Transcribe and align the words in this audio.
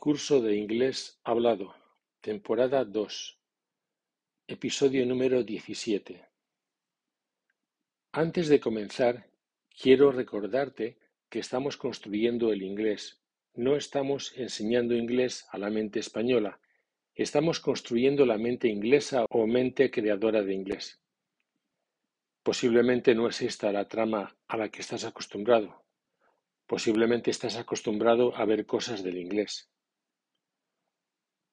Curso 0.00 0.40
de 0.40 0.56
Inglés 0.56 1.20
Hablado, 1.24 1.74
temporada 2.22 2.86
2, 2.86 3.38
episodio 4.46 5.04
número 5.04 5.44
17. 5.44 6.26
Antes 8.12 8.48
de 8.48 8.60
comenzar, 8.60 9.28
quiero 9.68 10.10
recordarte 10.10 10.96
que 11.28 11.38
estamos 11.38 11.76
construyendo 11.76 12.50
el 12.50 12.62
inglés. 12.62 13.20
No 13.52 13.76
estamos 13.76 14.32
enseñando 14.38 14.94
inglés 14.94 15.46
a 15.50 15.58
la 15.58 15.68
mente 15.68 15.98
española, 15.98 16.58
estamos 17.14 17.60
construyendo 17.60 18.24
la 18.24 18.38
mente 18.38 18.68
inglesa 18.68 19.26
o 19.28 19.46
mente 19.46 19.90
creadora 19.90 20.40
de 20.42 20.54
inglés. 20.54 20.98
Posiblemente 22.42 23.14
no 23.14 23.28
es 23.28 23.42
esta 23.42 23.70
la 23.70 23.86
trama 23.86 24.34
a 24.48 24.56
la 24.56 24.70
que 24.70 24.80
estás 24.80 25.04
acostumbrado. 25.04 25.84
Posiblemente 26.66 27.30
estás 27.30 27.56
acostumbrado 27.56 28.34
a 28.34 28.46
ver 28.46 28.64
cosas 28.64 29.02
del 29.02 29.18
inglés. 29.18 29.70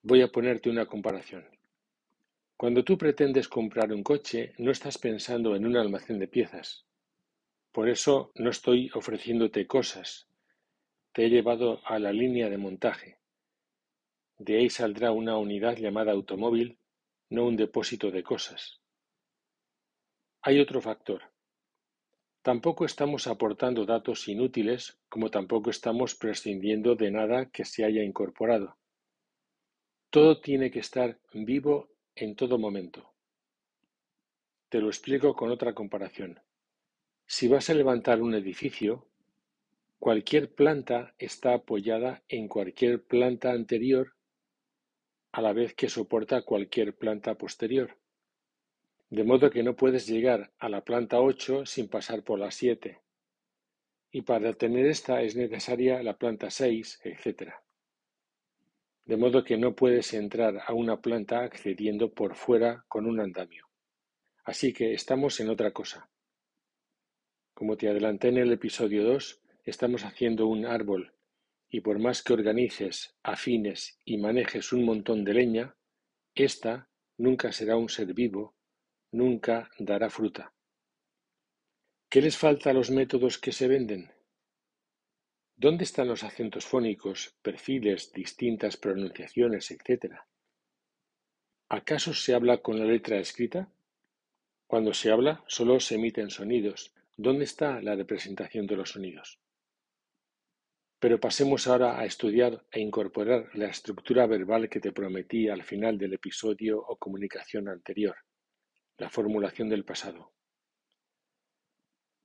Voy 0.02 0.22
a 0.22 0.28
ponerte 0.28 0.70
una 0.70 0.86
comparación. 0.86 1.46
Cuando 2.56 2.84
tú 2.84 2.98
pretendes 2.98 3.48
comprar 3.48 3.92
un 3.92 4.04
coche, 4.04 4.54
no 4.58 4.72
estás 4.72 4.98
pensando 4.98 5.56
en 5.56 5.66
un 5.66 5.78
almacén 5.78 6.18
de 6.18 6.28
piezas. 6.28 6.86
Por 7.72 7.90
eso 7.90 8.32
no 8.36 8.50
estoy 8.50 8.90
ofreciéndote 8.94 9.68
cosas. 9.68 10.28
Te 11.14 11.26
he 11.26 11.30
llevado 11.30 11.82
a 11.86 12.00
la 12.00 12.12
línea 12.12 12.50
de 12.50 12.58
montaje. 12.58 13.20
De 14.40 14.58
ahí 14.58 14.70
saldrá 14.70 15.12
una 15.12 15.38
unidad 15.38 15.78
llamada 15.78 16.12
automóvil, 16.12 16.80
no 17.30 17.45
un 17.45 17.56
depósito 17.56 18.09
de 18.12 18.23
cosas. 18.23 18.80
Hay 20.42 20.59
otro 20.59 20.82
factor. 20.82 21.23
Tampoco 22.42 22.86
estamos 22.86 23.28
aportando 23.28 23.86
datos 23.86 24.28
inútiles, 24.28 25.00
como 25.09 25.30
tampoco 25.30 25.70
estamos 25.70 26.16
prescindiendo 26.16 26.95
de 26.95 27.12
nada 27.12 27.50
que 27.50 27.66
se 27.66 27.84
haya 27.84 28.04
incorporado. 28.04 28.78
Todo 30.09 30.39
tiene 30.39 30.71
que 30.71 30.80
estar 30.80 31.19
vivo 31.33 31.89
en 32.16 32.38
todo 32.38 32.58
momento. 32.58 33.13
Te 34.69 34.80
lo 34.80 34.88
explico 34.88 35.36
con 35.36 35.52
otra 35.52 35.73
comparación. 35.73 36.39
Si 37.25 37.49
vas 37.49 37.69
a 37.69 37.73
levantar 37.73 38.22
un 38.22 38.33
edificio, 38.33 39.05
cualquier 39.99 40.53
planta 40.55 41.14
está 41.17 41.55
apoyada 41.55 42.23
en 42.30 42.47
cualquier 42.47 43.03
planta 43.03 43.52
anterior 43.52 44.16
a 45.33 45.41
la 45.41 45.52
vez 45.52 45.73
que 45.73 45.89
soporta 45.89 46.42
cualquier 46.44 46.95
planta 46.95 47.38
posterior. 47.38 47.97
De 49.09 49.25
modo 49.25 49.49
que 49.49 49.61
no 49.61 49.75
puedes 49.75 50.08
llegar 50.08 50.53
a 50.58 50.69
la 50.69 50.86
planta 50.86 51.19
8 51.19 51.66
sin 51.66 51.89
pasar 51.89 52.23
por 52.23 52.39
la 52.39 52.52
7. 52.52 53.02
Y 54.11 54.21
para 54.21 54.53
tener 54.53 54.86
esta 54.86 55.21
es 55.21 55.36
necesaria 55.36 56.02
la 56.02 56.17
planta 56.17 56.49
6, 56.49 57.02
etc 57.03 57.67
de 59.08 59.16
modo 59.16 59.45
que 59.45 59.58
no 59.58 59.73
puedes 59.73 60.13
entrar 60.13 60.61
a 60.66 60.73
una 60.73 61.00
planta 61.00 61.39
accediendo 61.39 62.13
por 62.13 62.36
fuera 62.36 62.83
con 62.89 63.05
un 63.05 63.22
andamio. 63.22 63.66
Así 64.44 64.73
que 64.73 64.94
estamos 64.94 65.39
en 65.39 65.49
otra 65.49 65.72
cosa. 65.72 66.09
Como 67.53 67.77
te 67.77 67.88
adelanté 67.88 68.27
en 68.27 68.38
el 68.38 68.52
episodio 68.52 69.05
2, 69.05 69.41
estamos 69.64 70.03
haciendo 70.03 70.47
un 70.47 70.66
árbol 70.66 71.14
y 71.69 71.80
por 71.81 71.99
más 71.99 72.22
que 72.22 72.33
organices, 72.33 73.16
afines 73.23 73.97
y 74.03 74.17
manejes 74.17 74.73
un 74.73 74.83
montón 74.83 75.23
de 75.23 75.33
leña, 75.33 75.75
ésta 76.36 76.89
nunca 77.17 77.52
será 77.53 77.77
un 77.77 77.89
ser 77.89 78.14
vivo, 78.14 78.55
nunca 79.11 79.69
dará 79.80 80.09
fruta. 80.09 80.53
¿Qué 82.09 82.21
les 82.21 82.38
falta 82.38 82.71
a 82.71 82.73
los 82.73 82.92
métodos 82.92 83.38
que 83.38 83.53
se 83.53 83.67
venden? 83.67 84.11
¿Dónde 85.59 85.86
están 85.86 86.08
los 86.08 86.23
acentos 86.23 86.67
fónicos, 86.67 87.36
perfiles, 87.41 88.13
distintas 88.13 88.77
pronunciaciones, 88.77 89.72
etcétera? 89.72 90.27
¿Acaso 91.67 92.14
se 92.14 92.36
habla 92.36 92.59
con 92.59 92.77
la 92.77 92.86
letra 92.86 93.17
escrita? 93.17 93.73
Cuando 94.67 94.93
se 94.93 95.09
habla, 95.09 95.43
solo 95.48 95.80
se 95.80 95.95
emiten 95.95 96.30
sonidos. 96.30 96.93
¿Dónde 97.15 97.45
está 97.45 97.82
la 97.82 97.95
representación 97.95 98.67
de 98.67 98.76
los 98.76 98.92
sonidos? 98.92 99.39
Pero 100.99 101.20
pasemos 101.20 101.65
ahora 101.65 101.99
a 101.99 102.05
estudiar 102.05 102.64
e 102.70 102.80
incorporar 102.80 103.49
la 103.55 103.65
estructura 103.65 104.27
verbal 104.27 104.70
que 104.70 104.80
te 104.80 104.92
prometí 104.92 105.49
al 105.49 105.64
final 105.64 105.98
del 105.98 106.14
episodio 106.14 106.80
o 106.80 106.98
comunicación 106.98 107.67
anterior, 107.67 108.15
la 108.99 109.09
formulación 109.09 109.70
del 109.70 109.86
pasado. 109.86 110.33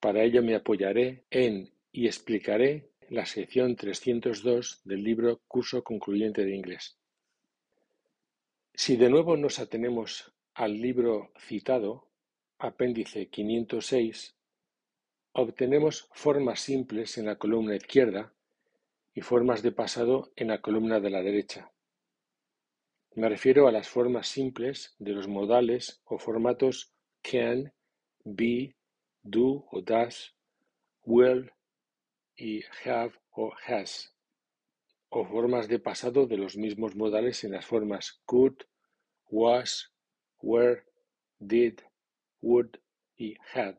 Para 0.00 0.22
ello 0.22 0.42
me 0.42 0.54
apoyaré 0.54 1.24
en 1.30 1.72
y 1.90 2.06
explicaré 2.06 2.91
la 3.08 3.26
sección 3.26 3.76
trescientos 3.76 4.42
dos 4.42 4.80
del 4.84 5.02
libro 5.02 5.40
Curso 5.48 5.82
Concluyente 5.82 6.44
de 6.44 6.54
Inglés. 6.54 6.96
Si 8.74 8.96
de 8.96 9.10
nuevo 9.10 9.36
nos 9.36 9.58
atenemos 9.58 10.32
al 10.54 10.80
libro 10.80 11.30
citado, 11.38 12.08
apéndice 12.58 13.28
506, 13.28 14.34
obtenemos 15.32 16.08
formas 16.12 16.60
simples 16.60 17.18
en 17.18 17.26
la 17.26 17.36
columna 17.36 17.76
izquierda 17.76 18.32
y 19.14 19.20
formas 19.20 19.62
de 19.62 19.72
pasado 19.72 20.32
en 20.36 20.48
la 20.48 20.60
columna 20.60 21.00
de 21.00 21.10
la 21.10 21.22
derecha. 21.22 21.70
Me 23.14 23.28
refiero 23.28 23.69
a 23.69 23.72
las 23.72 23.88
formas 23.88 24.26
simples 24.28 24.94
de 24.98 25.12
los 25.12 25.28
modales 25.28 26.00
o 26.04 26.19
formatos 26.19 26.92
can, 27.20 27.72
be, 28.24 28.74
do 29.22 29.66
o 29.70 29.82
does, 29.82 30.34
will, 31.04 31.52
y 32.42 32.64
have 32.84 33.12
o 33.30 33.53
has, 33.69 34.12
o 35.10 35.25
formas 35.25 35.69
de 35.69 35.78
pasado 35.78 36.26
de 36.26 36.36
los 36.36 36.56
mismos 36.56 36.97
modales 36.97 37.44
en 37.44 37.53
las 37.53 37.64
formas 37.64 38.20
could, 38.26 38.64
was, 39.30 39.92
were, 40.41 40.82
did, 41.38 41.78
would 42.41 42.78
y 43.16 43.36
had. 43.54 43.76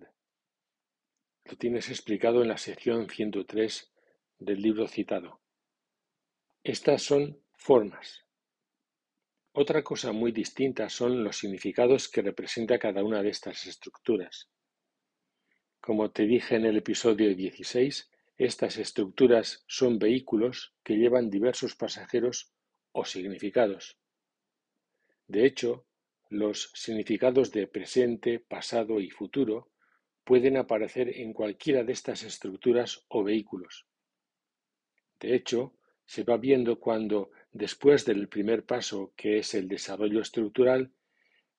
Lo 1.44 1.57
tienes 1.57 1.90
explicado 1.90 2.41
en 2.41 2.47
la 2.47 2.57
sección 2.57 3.09
103 3.09 3.94
del 4.40 4.62
libro 4.62 4.88
citado. 4.88 5.41
Estas 6.63 7.03
son 7.03 7.44
formas. 7.52 8.25
Otra 9.52 9.84
cosa 9.84 10.13
muy 10.13 10.31
distinta 10.31 10.88
son 10.88 11.22
los 11.22 11.38
significados 11.38 12.07
que 12.07 12.22
representa 12.22 12.79
cada 12.79 13.03
una 13.03 13.22
de 13.22 13.29
estas 13.29 13.68
estructuras. 13.68 14.50
Como 15.81 16.12
te 16.12 16.23
dije 16.23 16.56
en 16.56 16.66
el 16.66 16.78
episodio 16.78 17.35
16, 17.35 18.09
estas 18.45 18.77
estructuras 18.77 19.63
son 19.67 19.99
vehículos 19.99 20.73
que 20.83 20.95
llevan 20.95 21.29
diversos 21.29 21.75
pasajeros 21.75 22.51
o 22.91 23.05
significados. 23.05 23.97
De 25.27 25.45
hecho, 25.45 25.85
los 26.29 26.71
significados 26.73 27.51
de 27.51 27.67
presente, 27.67 28.39
pasado 28.39 28.99
y 28.99 29.09
futuro 29.09 29.71
pueden 30.23 30.57
aparecer 30.57 31.17
en 31.17 31.33
cualquiera 31.33 31.83
de 31.83 31.93
estas 31.93 32.23
estructuras 32.23 33.05
o 33.07 33.23
vehículos. 33.23 33.85
De 35.19 35.35
hecho, 35.35 35.75
se 36.05 36.23
va 36.23 36.37
viendo 36.37 36.79
cuando, 36.79 37.31
después 37.51 38.05
del 38.05 38.27
primer 38.27 38.65
paso, 38.65 39.13
que 39.15 39.37
es 39.37 39.53
el 39.53 39.67
desarrollo 39.67 40.21
estructural, 40.21 40.91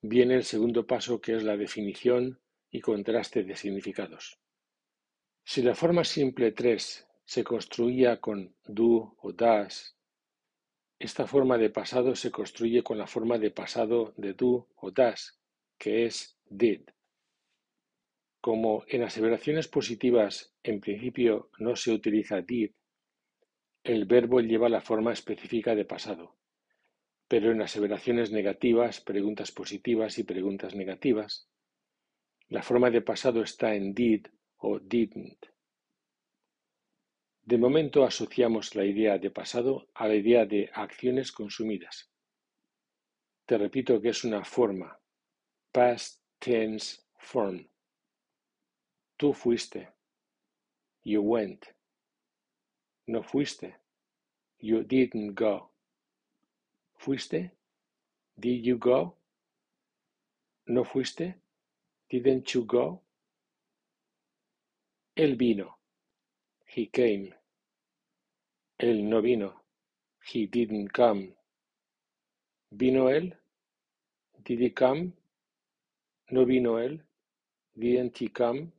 viene 0.02 0.34
el 0.34 0.44
segundo 0.44 0.86
paso, 0.86 1.20
que 1.20 1.34
es 1.36 1.42
la 1.42 1.56
definición 1.56 2.40
y 2.70 2.80
contraste 2.80 3.42
de 3.42 3.56
significados. 3.56 4.38
Si 5.46 5.60
la 5.60 5.74
forma 5.74 6.04
simple 6.04 6.52
tres 6.52 7.06
se 7.26 7.44
construía 7.44 8.18
con 8.18 8.56
do 8.64 9.14
o 9.20 9.32
das, 9.32 9.94
esta 10.98 11.26
forma 11.26 11.58
de 11.58 11.68
pasado 11.68 12.16
se 12.16 12.30
construye 12.30 12.82
con 12.82 12.96
la 12.96 13.06
forma 13.06 13.36
de 13.38 13.50
pasado 13.50 14.14
de 14.16 14.32
do 14.32 14.68
o 14.74 14.90
das, 14.90 15.38
que 15.76 16.06
es 16.06 16.38
did. 16.48 16.88
Como 18.40 18.84
en 18.88 19.02
aseveraciones 19.02 19.68
positivas 19.68 20.54
en 20.62 20.80
principio 20.80 21.50
no 21.58 21.76
se 21.76 21.92
utiliza 21.92 22.40
did, 22.40 22.72
el 23.84 24.06
verbo 24.06 24.40
lleva 24.40 24.70
la 24.70 24.80
forma 24.80 25.12
específica 25.12 25.74
de 25.74 25.84
pasado. 25.84 26.36
Pero 27.28 27.52
en 27.52 27.60
aseveraciones 27.60 28.30
negativas, 28.30 29.02
preguntas 29.02 29.52
positivas 29.52 30.18
y 30.18 30.24
preguntas 30.24 30.74
negativas, 30.74 31.48
la 32.48 32.62
forma 32.62 32.90
de 32.90 33.02
pasado 33.02 33.42
está 33.42 33.74
en 33.74 33.92
did 33.92 34.26
didn't. 34.88 35.46
De 37.42 37.58
momento 37.58 38.04
asociamos 38.04 38.74
la 38.74 38.84
idea 38.84 39.18
de 39.18 39.30
pasado 39.30 39.88
a 39.94 40.08
la 40.08 40.14
idea 40.14 40.46
de 40.46 40.70
acciones 40.72 41.30
consumidas. 41.30 42.10
Te 43.46 43.58
repito 43.58 44.00
que 44.00 44.08
es 44.08 44.24
una 44.24 44.44
forma, 44.44 44.98
past 45.70 46.22
tense 46.38 47.02
form. 47.18 47.68
Tú 49.18 49.34
fuiste, 49.34 49.90
you 51.02 51.20
went. 51.20 51.66
No 53.06 53.22
fuiste, 53.22 53.76
you 54.58 54.82
didn't 54.82 55.38
go. 55.38 55.70
¿Fuiste? 56.96 57.52
Did 58.36 58.64
you 58.64 58.78
go? 58.78 59.18
¿No 60.66 60.84
fuiste? 60.84 61.34
Didn't 62.08 62.46
you 62.54 62.64
go? 62.64 63.03
Él 65.16 65.36
vino. 65.36 65.78
He 66.66 66.88
came. 66.88 67.32
Él 68.78 69.08
no 69.08 69.22
vino. 69.22 69.62
He 70.20 70.48
didn't 70.48 70.90
come. 70.90 71.36
¿Vino 72.70 73.08
él? 73.08 73.36
Did 74.44 74.60
he 74.60 74.74
come? 74.74 75.12
¿No 76.30 76.44
vino 76.44 76.80
él? 76.80 77.04
Didn't 77.76 78.20
he 78.20 78.32
come? 78.32 78.72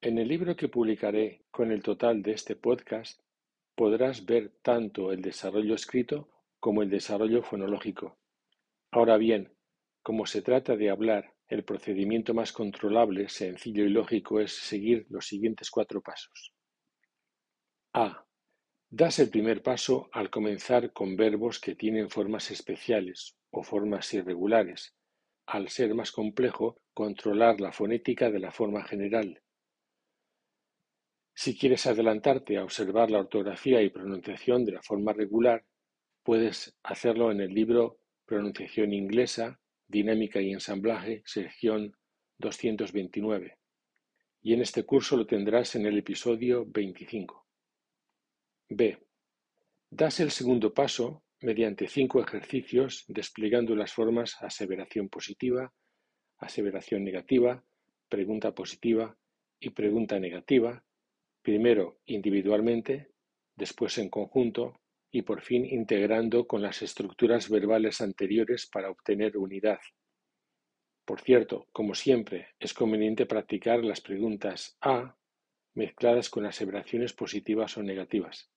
En 0.00 0.16
el 0.16 0.26
libro 0.26 0.56
que 0.56 0.68
publicaré 0.68 1.42
con 1.50 1.70
el 1.70 1.82
total 1.82 2.22
de 2.22 2.32
este 2.32 2.56
podcast 2.56 3.20
podrás 3.74 4.24
ver 4.24 4.52
tanto 4.62 5.12
el 5.12 5.20
desarrollo 5.20 5.74
escrito 5.74 6.30
como 6.60 6.80
el 6.80 6.88
desarrollo 6.88 7.42
fonológico. 7.42 8.16
Ahora 8.90 9.18
bien, 9.18 9.52
como 10.02 10.24
se 10.24 10.40
trata 10.40 10.76
de 10.76 10.88
hablar, 10.88 11.33
el 11.48 11.64
procedimiento 11.64 12.34
más 12.34 12.52
controlable, 12.52 13.28
sencillo 13.28 13.84
y 13.84 13.90
lógico 13.90 14.40
es 14.40 14.52
seguir 14.52 15.06
los 15.10 15.26
siguientes 15.26 15.70
cuatro 15.70 16.00
pasos. 16.00 16.52
A. 17.92 18.26
Das 18.90 19.18
el 19.18 19.28
primer 19.28 19.62
paso 19.62 20.08
al 20.12 20.30
comenzar 20.30 20.92
con 20.92 21.16
verbos 21.16 21.58
que 21.60 21.74
tienen 21.74 22.10
formas 22.10 22.50
especiales 22.50 23.36
o 23.50 23.62
formas 23.62 24.12
irregulares. 24.14 24.94
Al 25.46 25.68
ser 25.68 25.94
más 25.94 26.12
complejo, 26.12 26.80
controlar 26.94 27.60
la 27.60 27.72
fonética 27.72 28.30
de 28.30 28.38
la 28.38 28.50
forma 28.50 28.84
general. 28.84 29.42
Si 31.34 31.58
quieres 31.58 31.86
adelantarte 31.86 32.56
a 32.56 32.64
observar 32.64 33.10
la 33.10 33.18
ortografía 33.18 33.82
y 33.82 33.90
pronunciación 33.90 34.64
de 34.64 34.72
la 34.72 34.82
forma 34.82 35.12
regular, 35.12 35.64
puedes 36.22 36.76
hacerlo 36.84 37.32
en 37.32 37.40
el 37.40 37.52
libro 37.52 37.98
Pronunciación 38.26 38.92
inglesa, 38.92 39.60
dinámica 39.94 40.40
y 40.40 40.50
ensamblaje, 40.52 41.22
sección 41.24 41.96
229. 42.38 43.56
Y 44.42 44.52
en 44.52 44.60
este 44.60 44.84
curso 44.84 45.16
lo 45.16 45.24
tendrás 45.24 45.76
en 45.76 45.86
el 45.86 45.96
episodio 45.96 46.66
25. 46.66 47.46
B. 48.70 48.98
Das 49.88 50.18
el 50.18 50.32
segundo 50.32 50.74
paso 50.74 51.22
mediante 51.40 51.86
cinco 51.86 52.20
ejercicios 52.20 53.04
desplegando 53.06 53.76
las 53.76 53.92
formas 53.92 54.36
aseveración 54.40 55.08
positiva, 55.08 55.72
aseveración 56.38 57.04
negativa, 57.04 57.62
pregunta 58.08 58.52
positiva 58.52 59.16
y 59.60 59.70
pregunta 59.70 60.18
negativa, 60.18 60.84
primero 61.40 62.00
individualmente, 62.06 63.12
después 63.54 63.96
en 63.98 64.10
conjunto 64.10 64.80
y 65.14 65.22
por 65.22 65.42
fin 65.42 65.64
integrando 65.64 66.44
con 66.48 66.60
las 66.60 66.82
estructuras 66.82 67.48
verbales 67.48 68.00
anteriores 68.00 68.66
para 68.66 68.90
obtener 68.90 69.36
unidad. 69.36 69.78
Por 71.04 71.20
cierto, 71.20 71.68
como 71.70 71.94
siempre, 71.94 72.48
es 72.58 72.74
conveniente 72.74 73.24
practicar 73.24 73.84
las 73.84 74.00
preguntas 74.00 74.76
A 74.80 75.16
mezcladas 75.74 76.28
con 76.28 76.46
aseveraciones 76.46 77.12
positivas 77.12 77.76
o 77.76 77.84
negativas. 77.84 78.50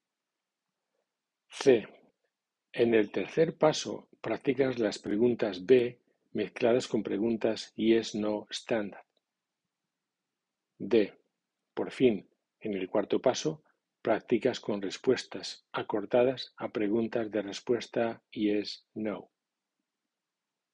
C. 1.48 1.88
En 2.74 2.96
el 2.96 3.12
tercer 3.12 3.56
paso, 3.56 4.10
practicas 4.20 4.80
las 4.80 4.98
preguntas 4.98 5.64
B 5.64 6.00
mezcladas 6.32 6.88
con 6.88 7.04
preguntas 7.04 7.72
yes, 7.76 8.16
no 8.16 8.48
estándar. 8.50 9.06
D. 10.80 11.14
Por 11.76 11.92
fin, 11.92 12.28
en 12.60 12.74
el 12.74 12.90
cuarto 12.90 13.22
paso, 13.22 13.62
practicas 14.08 14.62
con 14.62 14.82
respuestas 14.82 15.66
acortadas 15.74 16.54
a 16.56 16.70
preguntas 16.70 17.30
de 17.30 17.42
respuesta 17.42 18.24
yes, 18.32 18.88
no. 18.94 19.32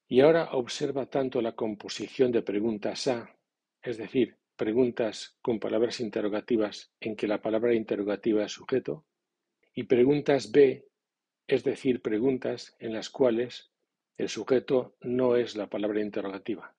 Y 0.08 0.22
ahora 0.22 0.52
observa 0.52 1.08
tanto 1.08 1.42
la 1.42 1.54
composición 1.54 2.32
de 2.32 2.44
preguntas 2.44 3.08
A, 3.08 3.36
es 3.82 3.98
decir, 3.98 4.38
preguntas 4.56 5.36
con 5.42 5.60
palabras 5.60 6.00
interrogativas 6.00 6.92
en 7.00 7.16
que 7.16 7.28
la 7.28 7.42
palabra 7.42 7.74
interrogativa 7.74 8.44
es 8.44 8.52
sujeto, 8.52 9.04
y 9.74 9.86
preguntas 9.86 10.52
B, 10.52 10.86
es 11.48 11.64
decir, 11.64 12.04
preguntas 12.04 12.76
en 12.78 12.94
las 12.94 13.10
cuales 13.10 13.72
el 14.16 14.30
sujeto 14.30 14.96
no 15.02 15.38
es 15.38 15.56
la 15.56 15.72
palabra 15.72 16.02
interrogativa, 16.02 16.76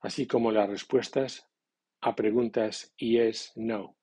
así 0.00 0.26
como 0.26 0.50
las 0.50 0.68
respuestas 0.68 1.48
a 2.00 2.16
preguntas 2.16 2.92
yes, 2.96 3.52
no. 3.54 3.95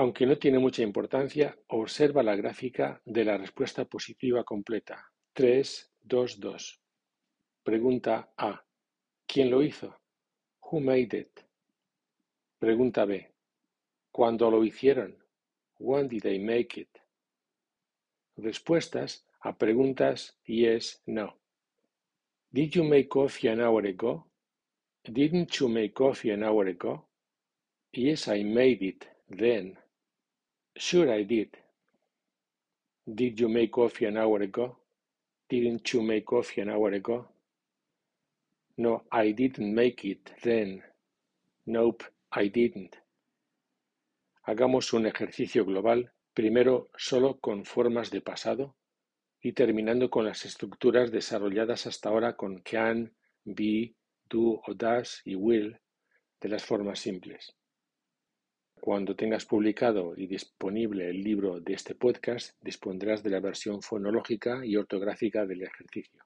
Aunque 0.00 0.26
no 0.26 0.38
tiene 0.38 0.60
mucha 0.60 0.82
importancia, 0.82 1.58
observa 1.70 2.22
la 2.22 2.36
gráfica 2.36 3.02
de 3.04 3.24
la 3.24 3.36
respuesta 3.36 3.84
positiva 3.84 4.44
completa. 4.44 5.04
3, 5.32 5.92
2, 6.04 6.38
2. 6.38 6.80
Pregunta 7.64 8.32
A. 8.36 8.64
¿Quién 9.26 9.50
lo 9.50 9.60
hizo? 9.60 9.98
Who 10.60 10.78
made 10.78 11.18
it? 11.18 11.40
Pregunta 12.60 13.06
B. 13.06 13.34
¿Cuándo 14.12 14.48
lo 14.52 14.62
hicieron? 14.62 15.18
When 15.80 16.06
did 16.06 16.22
they 16.22 16.38
make 16.38 16.80
it? 16.80 16.96
Respuestas 18.36 19.26
a 19.40 19.58
preguntas 19.58 20.38
yes, 20.46 21.02
no. 21.06 21.40
Did 22.52 22.70
you 22.70 22.84
make 22.84 23.08
coffee 23.08 23.48
an 23.48 23.60
hour 23.60 23.84
ago? 23.84 24.28
Didn't 25.02 25.58
you 25.58 25.68
make 25.68 25.92
coffee 25.92 26.30
an 26.30 26.44
hour 26.44 26.68
ago? 26.68 27.08
Yes, 27.90 28.28
I 28.28 28.44
made 28.44 28.86
it 28.86 29.04
then. 29.28 29.76
Sure 30.76 31.10
I 31.12 31.24
did. 31.24 31.56
Did 33.06 33.40
you 33.40 33.48
make 33.48 33.72
coffee 33.72 34.06
an 34.06 34.16
hour 34.16 34.42
ago? 34.42 34.76
Didn't 35.48 35.92
you 35.92 36.02
make 36.02 36.26
coffee 36.26 36.60
an 36.60 36.70
hour 36.70 36.92
ago? 36.92 37.26
No, 38.76 39.02
I 39.10 39.32
didn't 39.32 39.74
make 39.74 40.04
it 40.04 40.30
then. 40.42 40.82
Nope, 41.66 42.04
I 42.32 42.48
didn't. 42.48 42.96
Hagamos 44.46 44.92
un 44.92 45.06
ejercicio 45.06 45.64
global, 45.64 46.12
primero 46.32 46.88
solo 46.96 47.38
con 47.40 47.64
formas 47.64 48.10
de 48.10 48.20
pasado 48.20 48.76
y 49.42 49.52
terminando 49.52 50.10
con 50.10 50.24
las 50.24 50.44
estructuras 50.44 51.10
desarrolladas 51.10 51.86
hasta 51.86 52.08
ahora 52.08 52.36
con 52.36 52.60
can, 52.60 53.12
be, 53.44 53.94
do 54.30 54.60
o 54.66 54.74
does 54.74 55.22
y 55.24 55.34
will 55.34 55.78
de 56.40 56.48
las 56.48 56.64
formas 56.64 57.00
simples. 57.00 57.57
Cuando 58.80 59.14
tengas 59.16 59.44
publicado 59.44 60.14
y 60.16 60.26
disponible 60.26 61.10
el 61.10 61.22
libro 61.22 61.60
de 61.60 61.74
este 61.74 61.94
podcast, 61.94 62.56
dispondrás 62.62 63.22
de 63.22 63.30
la 63.30 63.40
versión 63.40 63.82
fonológica 63.82 64.64
y 64.64 64.76
ortográfica 64.76 65.44
del 65.46 65.62
ejercicio. 65.62 66.24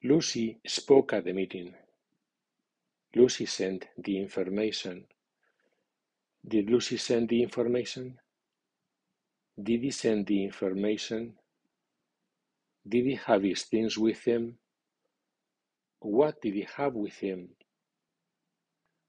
Lucy 0.00 0.60
spoke 0.66 1.16
at 1.16 1.24
the 1.24 1.32
meeting. 1.32 1.74
Lucy 3.14 3.46
sent 3.46 3.86
the 4.02 4.12
information. 4.12 5.06
Did 6.42 6.70
Lucy 6.70 6.96
send 6.96 7.28
the 7.28 7.42
information? 7.42 8.20
Did 9.56 9.82
he 9.82 9.90
send 9.90 10.26
the 10.26 10.44
information? 10.44 11.36
Did 12.86 13.06
he 13.06 13.18
have 13.26 13.42
his 13.42 13.64
things 13.64 13.98
with 13.98 14.24
him? 14.24 14.58
What 15.98 16.40
did 16.40 16.54
he 16.54 16.66
have 16.76 16.94
with 16.94 17.14
him? 17.14 17.48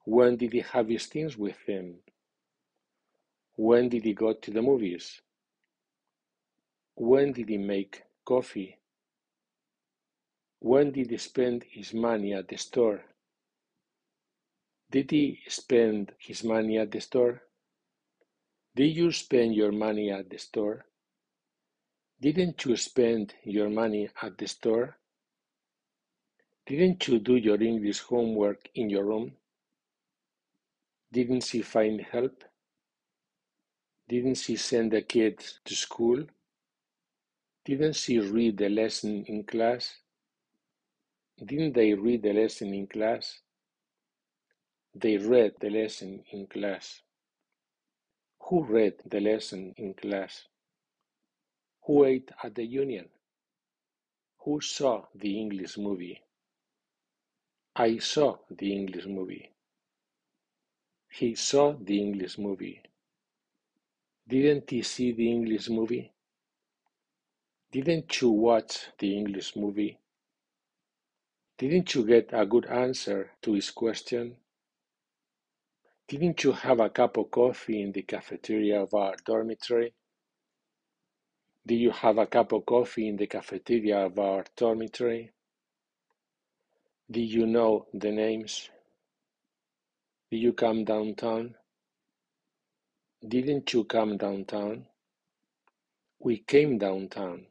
When 0.10 0.38
did 0.38 0.54
he 0.54 0.62
have 0.62 0.88
his 0.88 1.06
things 1.06 1.38
with 1.38 1.60
him? 1.68 2.00
When 3.56 3.90
did 3.90 4.06
he 4.06 4.14
go 4.16 4.34
to 4.34 4.50
the 4.50 4.64
movies? 4.64 5.22
When 6.96 7.32
did 7.32 7.48
he 7.48 7.60
make 7.60 8.02
coffee? 8.26 8.80
When 10.58 10.92
did 10.92 11.12
he 11.12 11.18
spend 11.18 11.64
his 11.70 11.94
money 11.94 12.34
at 12.34 12.48
the 12.48 12.58
store? 12.58 13.04
Did 14.90 15.12
he 15.12 15.42
spend 15.48 16.14
his 16.18 16.44
money 16.44 16.80
at 16.80 16.90
the 16.92 17.02
store? 17.02 17.44
Did 18.76 18.98
you 18.98 19.12
spend 19.12 19.54
your 19.54 19.72
money 19.72 20.10
at 20.10 20.28
the 20.28 20.40
store? 20.40 20.88
Didn't 22.20 22.66
you 22.66 22.76
spend 22.78 23.36
your 23.44 23.70
money 23.70 24.10
at 24.24 24.40
the 24.40 24.48
store? 24.48 24.98
Didn't 26.66 27.08
you 27.08 27.20
do 27.20 27.36
your 27.36 27.62
English 27.62 28.00
homework 28.00 28.70
in 28.74 28.90
your 28.90 29.06
room? 29.06 29.36
Didn't 31.12 31.44
she 31.44 31.62
find 31.62 32.02
help? 32.02 32.44
Didn't 34.08 34.36
she 34.36 34.56
send 34.56 34.92
the 34.92 35.02
kids 35.02 35.60
to 35.66 35.76
school? 35.76 36.24
Didn't 37.66 37.94
she 37.94 38.20
read 38.20 38.58
the 38.58 38.70
lesson 38.70 39.24
in 39.26 39.44
class? 39.44 39.98
Didn't 41.44 41.74
they 41.74 41.94
read 41.94 42.24
the 42.24 42.34
lesson 42.34 42.74
in 42.74 42.88
class? 42.88 43.40
They 44.94 45.18
read 45.18 45.54
the 45.60 45.70
lesson 45.70 46.24
in 46.32 46.48
class. 46.48 47.02
Who 48.42 48.64
read 48.64 48.96
the 49.06 49.20
lesson 49.20 49.74
in 49.78 49.94
class? 49.94 50.46
Who 51.86 52.06
ate 52.06 52.32
at 52.44 52.56
the 52.56 52.66
union? 52.66 53.10
Who 54.40 54.62
saw 54.62 55.06
the 55.16 55.40
English 55.40 55.78
movie? 55.78 56.22
I 57.76 57.98
saw 58.00 58.38
the 58.50 58.74
English 58.74 59.06
movie. 59.06 59.52
He 61.12 61.36
saw 61.36 61.74
the 61.74 62.00
English 62.00 62.38
movie. 62.38 62.82
Didn't 64.28 64.70
he 64.70 64.84
see 64.84 65.12
the 65.12 65.30
English 65.32 65.70
movie? 65.70 66.14
Didn't 67.72 68.22
you 68.22 68.30
watch 68.30 68.88
the 68.98 69.18
English 69.18 69.56
movie? 69.56 70.00
Didn't 71.58 71.94
you 71.94 72.06
get 72.06 72.30
a 72.32 72.46
good 72.46 72.66
answer 72.68 73.32
to 73.42 73.54
his 73.54 73.72
question? 73.72 74.38
Didn't 76.08 76.44
you 76.44 76.54
have 76.54 76.80
a 76.80 76.90
cup 76.90 77.18
of 77.18 77.30
coffee 77.30 77.82
in 77.82 77.92
the 77.92 78.04
cafeteria 78.04 78.82
of 78.82 78.94
our 78.94 79.16
dormitory? 79.26 79.94
Did 81.66 81.76
you 81.76 81.92
have 81.92 82.18
a 82.18 82.26
cup 82.26 82.52
of 82.52 82.66
coffee 82.66 83.08
in 83.08 83.18
the 83.18 83.28
cafeteria 83.28 84.06
of 84.06 84.18
our 84.18 84.46
dormitory? 84.56 85.32
Did 87.12 87.30
you 87.30 87.46
know 87.46 87.88
the 87.94 88.12
names? 88.12 88.70
Did 90.32 90.42
you 90.42 90.54
come 90.54 90.86
downtown? 90.86 91.56
Didn't 93.28 93.74
you 93.74 93.84
come 93.84 94.16
downtown? 94.16 94.86
We 96.20 96.38
came 96.38 96.78
downtown. 96.78 97.48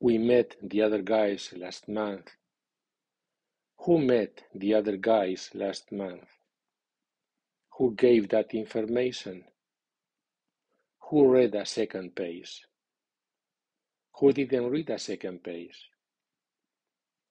We 0.00 0.18
met 0.18 0.56
the 0.62 0.82
other 0.82 1.00
guys 1.00 1.54
last 1.56 1.88
month. 1.88 2.30
Who 3.78 3.98
met 3.98 4.42
the 4.54 4.74
other 4.74 4.98
guys 4.98 5.48
last 5.54 5.90
month? 5.92 6.28
Who 7.78 7.94
gave 7.94 8.28
that 8.28 8.52
information? 8.52 9.44
Who 11.08 11.32
read 11.32 11.54
a 11.54 11.64
second 11.64 12.14
page? 12.14 12.66
Who 14.20 14.30
didn't 14.32 14.68
read 14.70 14.90
a 14.90 14.98
second 14.98 15.42
page? 15.42 15.88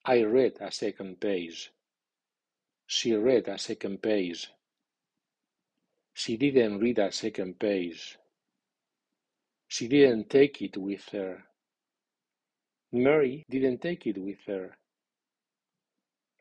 I 0.03 0.23
read 0.23 0.53
a 0.61 0.71
second 0.71 1.21
page. 1.21 1.71
She 2.85 3.13
read 3.15 3.47
a 3.47 3.57
second 3.57 4.01
page. 4.01 4.49
She 6.13 6.37
didn't 6.37 6.79
read 6.79 6.99
a 6.99 7.11
second 7.11 7.59
page. 7.59 8.17
She 9.67 9.87
didn't 9.87 10.29
take 10.29 10.61
it 10.61 10.77
with 10.77 11.09
her. 11.09 11.43
Mary 12.91 13.45
didn't 13.49 13.81
take 13.81 14.05
it 14.05 14.17
with 14.19 14.37
her. 14.45 14.77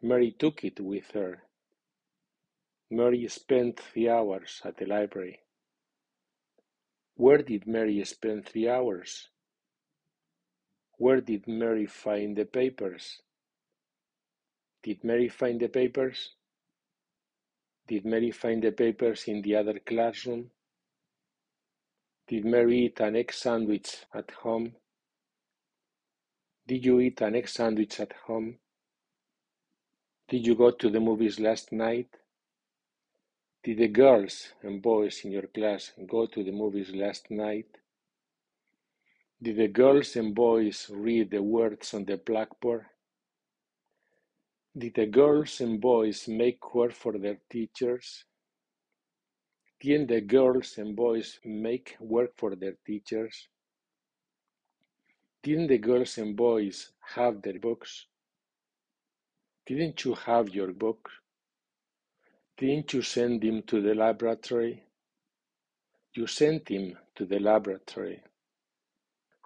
Mary 0.03 0.35
took 0.39 0.65
it 0.65 0.81
with 0.81 1.11
her. 1.13 1.43
Mary 2.91 3.27
spent 3.29 3.81
three 3.81 4.09
hours 4.09 4.61
at 4.65 4.77
the 4.77 4.85
library. 4.85 5.41
Where 7.15 7.39
did 7.39 7.67
Mary 7.67 8.05
spend 8.05 8.47
three 8.47 8.69
hours? 8.69 9.29
Where 10.99 11.21
did 11.21 11.49
Mary 11.49 11.87
find 11.87 12.37
the 12.37 12.45
papers? 12.45 13.23
Did 14.83 15.05
Mary 15.05 15.29
find 15.29 15.61
the 15.61 15.69
papers? 15.69 16.31
Did 17.87 18.05
Mary 18.05 18.31
find 18.33 18.63
the 18.63 18.73
papers 18.73 19.25
in 19.29 19.43
the 19.43 19.57
other 19.57 19.79
classroom? 19.79 20.51
Did 22.27 22.45
Mary 22.45 22.87
eat 22.87 23.01
an 23.01 23.17
egg 23.17 23.33
sandwich 23.33 24.05
at 24.15 24.31
home? 24.31 24.75
Did 26.67 26.85
you 26.85 27.01
eat 27.01 27.21
an 27.21 27.37
egg 27.37 27.49
sandwich 27.49 28.01
at 28.01 28.13
home? 28.27 28.59
Did 30.29 30.47
you 30.47 30.55
go 30.55 30.71
to 30.71 30.91
the 30.91 31.01
movies 31.01 31.39
last 31.39 31.73
night? 31.73 32.09
Did 33.63 33.79
the 33.79 33.89
girls 33.89 34.49
and 34.63 34.83
boys 34.83 35.21
in 35.25 35.33
your 35.33 35.47
class 35.47 35.93
go 36.07 36.27
to 36.27 36.43
the 36.43 36.53
movies 36.53 36.91
last 36.91 37.31
night? 37.31 37.77
Did 39.41 39.57
the 39.57 39.69
girls 39.69 40.17
and 40.17 40.35
boys 40.35 40.91
read 40.91 41.31
the 41.31 41.43
words 41.43 41.95
on 41.95 42.05
the 42.05 42.17
blackboard? 42.17 42.87
Did 44.77 44.95
the 44.95 45.07
girls 45.07 45.61
and 45.61 45.79
boys 45.79 46.27
make 46.29 46.75
work 46.75 46.93
for 46.93 47.19
their 47.19 47.39
teachers? 47.51 48.25
Didn't 49.81 50.07
the 50.07 50.23
girls 50.23 50.79
and 50.79 50.97
boys 50.97 51.39
make 51.45 51.95
work 52.01 52.33
for 52.37 52.57
their 52.57 52.77
teachers? 52.87 53.49
Didn't 55.43 55.67
the 55.67 55.77
girls 55.77 56.17
and 56.17 56.35
boys 56.35 56.93
have 57.01 57.43
their 57.43 57.59
books? 57.59 58.07
Didn't 59.67 60.05
you 60.07 60.15
have 60.15 60.55
your 60.55 60.73
book? 60.73 61.11
Didn't 62.57 62.95
you 62.95 63.03
send 63.03 63.45
him 63.45 63.63
to 63.65 63.83
the 63.83 63.95
laboratory? 63.95 64.85
You 66.15 66.27
sent 66.27 66.69
him 66.69 66.97
to 67.17 67.27
the 67.27 67.41
laboratory. 67.41 68.23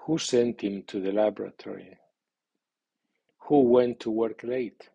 Who 0.04 0.18
sent 0.18 0.60
him 0.60 0.84
to 0.84 1.00
the 1.00 1.10
laboratory? 1.10 1.98
Who 3.48 3.62
went 3.62 3.98
to 4.00 4.10
work 4.10 4.44
late? 4.44 4.88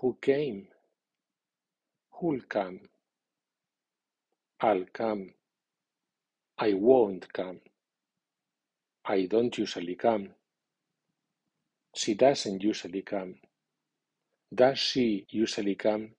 Who 0.00 0.16
came? 0.22 0.68
Who'll 2.12 2.40
come? 2.48 2.80
I'll 4.58 4.86
come. 4.94 5.34
I 6.56 6.72
won't 6.72 7.30
come. 7.34 7.60
I 9.04 9.26
don't 9.26 9.58
usually 9.58 9.96
come. 9.96 10.30
She 11.94 12.14
doesn't 12.14 12.62
usually 12.62 13.02
come. 13.02 13.34
Does 14.54 14.78
she 14.78 15.26
usually 15.28 15.74
come? 15.74 16.12